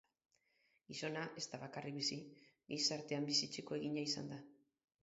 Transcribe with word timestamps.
Gizona 0.91 1.25
ez 1.41 1.43
da 1.53 1.59
bakarrik 1.65 1.97
bizi; 1.99 2.19
gizartean 2.75 3.31
bizitzeko 3.33 3.81
egina 3.83 4.07
izan 4.11 4.35
da. 4.35 4.43